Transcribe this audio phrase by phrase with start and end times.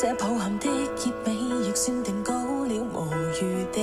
[0.00, 0.66] 这抱憾的
[0.96, 3.12] 结尾，亦算定稿了无
[3.42, 3.82] 余地。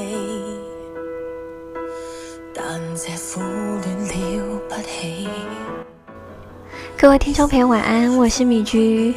[2.53, 3.39] 但这苦
[3.83, 5.27] 恋了不起。
[6.97, 9.13] 各位听众朋友，晚安，我是米居。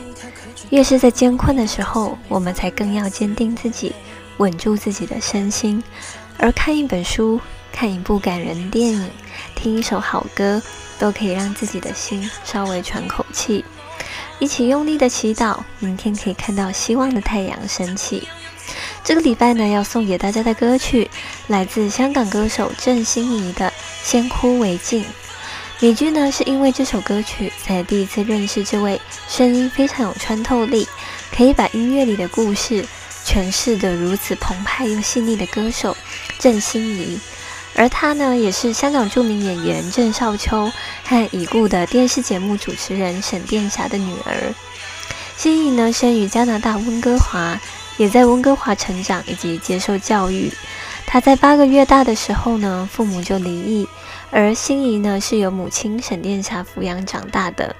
[0.68, 3.94] 越是在艰困的时候，我们才更要坚定自己，
[4.36, 5.82] 稳住自己的身心。
[6.36, 7.40] 而看一本书、
[7.72, 9.08] 看一部感人电影、
[9.54, 10.60] 听一首好歌，
[10.98, 13.64] 都可以让自己的心稍微喘口气。
[14.38, 18.28] 一起用力的祈祷，明天可以看到希望的太阳升起。
[19.02, 21.10] 这个礼拜呢，要送给大家的歌曲，
[21.48, 23.68] 来自香港歌手郑欣宜的
[24.02, 25.02] 《先哭为敬》。
[25.80, 30.86] 米居呢，是因为这首歌曲才第一次认识这位声音非常有穿透力，
[31.34, 32.84] 可以把音乐里的故事
[33.24, 35.96] 诠释得如此澎湃又细腻的歌手
[36.38, 37.18] 郑欣宜。
[37.74, 40.70] 而她呢，也是香港著名演员郑少秋
[41.04, 44.54] 和已故的电视节目主持人沈殿霞的女儿。
[45.36, 47.60] 欣宜呢，生于加拿大温哥华，
[47.96, 50.52] 也在温哥华成长以及接受教育。
[51.06, 53.88] 她在八个月大的时候呢，父母就离异。
[54.30, 57.74] 而心仪呢，是由母亲沈殿霞抚养长大的。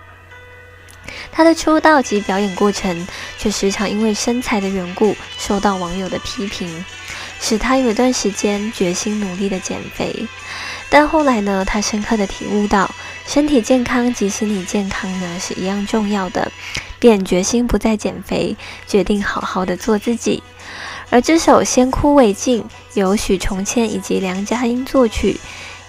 [1.33, 3.07] 她的出道及表演过程，
[3.39, 6.85] 却时常因为身材的缘故受到网友的批评，
[7.41, 10.27] 使她有一段时间决心努力的减肥。
[10.89, 12.91] 但后来呢，她深刻的体悟到，
[13.27, 16.51] 身体健康及心理健康呢是一样重要的，
[16.99, 20.43] 便决心不再减肥，决定好好的做自己。
[21.11, 22.63] 而这首《先哭为敬》
[22.95, 25.39] 由许崇谦以及梁家英作曲。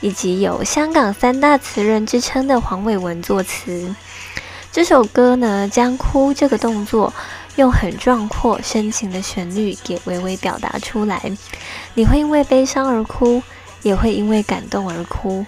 [0.02, 3.94] 以及有香港三大词人之称的黄伟文作词，
[4.72, 7.14] 这首歌呢，将哭这个动作
[7.60, 11.22] 用很壮阔深情的旋律给微微表达出来。
[11.94, 13.44] 你会因为悲伤而哭，
[13.82, 15.46] 也会因为感动而哭。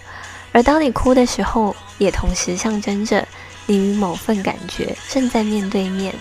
[0.52, 3.26] 而当你哭的时候，也同时象征着
[3.66, 6.14] 你与某份感觉正在面对面。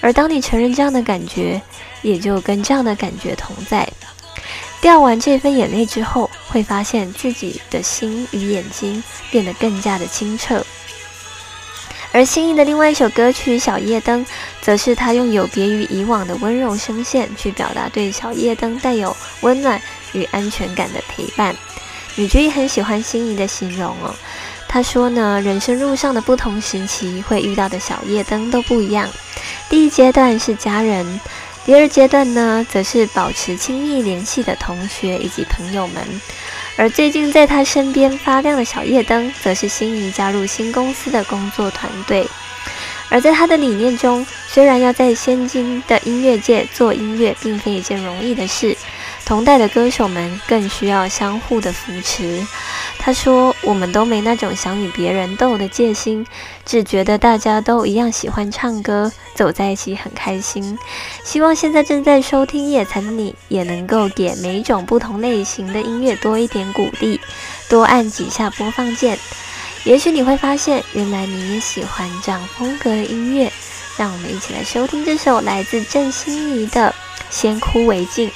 [0.00, 1.60] 而当你承认这样的感觉，
[2.00, 3.86] 也就跟这样的感觉同在。
[4.80, 10.64] 掉完这份眼泪之后，会发现自己的心与眼睛变得更加的清澈。
[12.12, 14.24] 而心仪的另外一首歌曲《小夜灯》，
[14.60, 19.80] 则是他用有别于以往的温柔声线去表达对小夜灯带有温暖
[20.12, 21.54] 与安全感的陪伴。
[22.16, 24.12] 女居很喜欢心仪的形容哦，
[24.68, 29.08] 他说呢，人生路上的不同时期会遇到的小夜灯都不一样。
[29.68, 31.20] 第一阶段是家人。
[31.64, 36.20] 第二阶段呢，则是保持亲密联系的同学以及朋友们，
[36.80, 42.26] 而最近在他身边发亮的小夜灯，则是心仪加入新公司的工作团队。
[43.10, 48.76] 而在他的理念中，虽然要在现今的音乐界做音乐，并非一件容易的事。
[49.26, 52.44] 同代的歌手们更需要相互的扶持。
[52.98, 56.26] 他说：“我们都没那种想与别人斗的戒心，
[56.66, 60.78] 只觉得大家都一样喜欢唱歌，走在一起很开心。
[61.24, 67.20] 希望现在正在收听夜残的你，也能够给每一种不同类型的音乐多一点鼓励，
[67.68, 69.18] 多按几下播放键。
[69.84, 73.50] 也许你会发现，原来你也喜欢这样风格的音乐。
[73.96, 76.94] 让我们一起来收听这首来自郑欣宜的
[77.28, 78.28] 《先哭为敬》。”